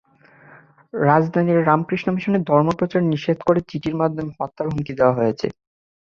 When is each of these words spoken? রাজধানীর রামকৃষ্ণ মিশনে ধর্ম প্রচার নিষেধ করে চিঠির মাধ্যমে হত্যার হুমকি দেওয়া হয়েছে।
রাজধানীর 0.93 1.59
রামকৃষ্ণ 1.67 2.07
মিশনে 2.15 2.39
ধর্ম 2.49 2.67
প্রচার 2.79 3.01
নিষেধ 3.11 3.37
করে 3.47 3.59
চিঠির 3.69 3.95
মাধ্যমে 3.95 4.31
হত্যার 4.37 4.67
হুমকি 4.69 4.93
দেওয়া 4.99 5.17
হয়েছে। 5.19 5.47